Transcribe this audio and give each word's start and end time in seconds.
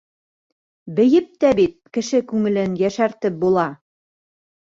Бейеп 0.99 1.27
тә 1.45 1.51
бит 1.59 1.75
кеше 1.99 2.23
күңелен 2.33 2.75
йәшәртеп 2.85 3.39
була?! 3.45 3.69